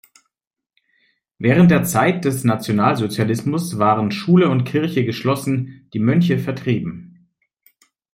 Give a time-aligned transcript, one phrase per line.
[1.37, 7.29] Während der Zeit des Nationalsozialismus waren Schule und Kirche geschlossen, die Mönche vertrieben.